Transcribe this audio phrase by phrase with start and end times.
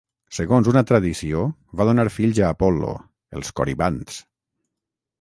[0.35, 1.43] Segons una tradició,
[1.81, 2.93] va donar fills a Apol·lo,
[3.41, 4.21] els Coribants.